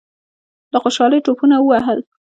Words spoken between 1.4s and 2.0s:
ووهل.